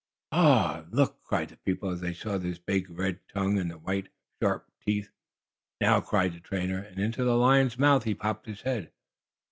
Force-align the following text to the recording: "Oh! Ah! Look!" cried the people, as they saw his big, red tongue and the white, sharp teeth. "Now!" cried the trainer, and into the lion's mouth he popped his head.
"Oh! 0.31 0.39
Ah! 0.41 0.85
Look!" 0.89 1.21
cried 1.23 1.49
the 1.49 1.57
people, 1.57 1.91
as 1.91 2.01
they 2.01 2.15
saw 2.15 2.39
his 2.39 2.57
big, 2.57 2.89
red 2.89 3.19
tongue 3.31 3.59
and 3.59 3.69
the 3.69 3.77
white, 3.77 4.09
sharp 4.41 4.67
teeth. 4.83 5.11
"Now!" 5.79 6.01
cried 6.01 6.33
the 6.33 6.39
trainer, 6.39 6.79
and 6.79 6.97
into 6.97 7.23
the 7.23 7.37
lion's 7.37 7.77
mouth 7.77 8.05
he 8.05 8.15
popped 8.15 8.47
his 8.47 8.61
head. 8.63 8.91